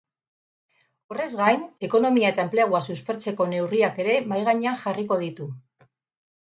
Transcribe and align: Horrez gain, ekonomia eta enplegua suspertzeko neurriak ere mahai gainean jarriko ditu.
Horrez 1.15 1.27
gain, 1.41 1.67
ekonomia 1.89 2.31
eta 2.35 2.47
enplegua 2.47 2.83
suspertzeko 2.93 3.49
neurriak 3.55 4.01
ere 4.07 4.19
mahai 4.33 4.43
gainean 4.51 4.83
jarriko 4.85 5.25
ditu. 5.27 5.55